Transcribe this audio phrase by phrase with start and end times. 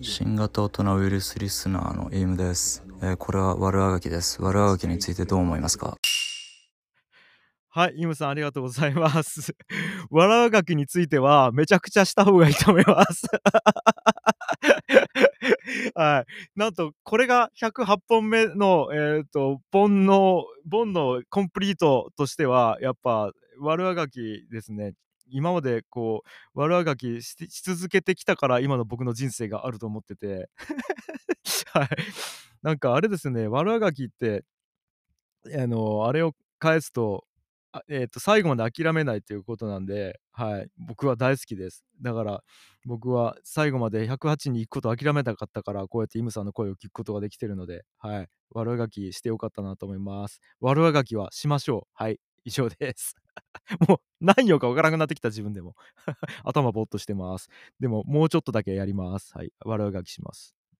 [0.00, 2.84] 新型大人ウイルスリスナーのエイムです。
[3.02, 4.40] えーこれは悪あがきです。
[4.40, 5.96] 悪あがきについてどう思いますか？
[7.70, 9.56] はい、イムさんありがとうございます。
[10.10, 13.26] わらがきについてはめちゃくちゃした方がいいと思います。
[15.96, 16.50] はい。
[16.54, 24.92] なんと、これが108本目の、えっ、と、煩悩、煩悩コンプリートとしては、やっぱ、悪あがきですね。
[25.32, 26.22] 今までこ
[26.54, 30.48] う、悪あがきし続けてきたから今の僕の人生があると思ってて。
[31.74, 31.88] はい。
[32.62, 34.44] なんかあれですね、悪あがきって、
[35.56, 37.24] あの、あれを返すと、
[37.88, 40.68] えっ、と、最後まで諦めないということなんで、はい。
[40.76, 41.84] 僕は大好きです。
[42.02, 42.44] だから、
[42.84, 48.28] 僕は最後まで108に行くことを諦めなかったから、こうやってイムさんの声を聞くことができてるので、はい。
[48.54, 50.40] 悪あがきしてよかったなと思います。
[50.60, 51.90] 悪あがきはしましょう。
[51.94, 52.20] はい。
[52.44, 53.16] 以上です。
[53.88, 55.74] もう何曜かわからなくなってきた自分でも。
[56.44, 57.48] 頭ぼーっとしてます。
[57.80, 59.32] でも、もうちょっとだけやります。
[59.36, 59.52] はい。
[59.64, 60.54] 悪あがきします。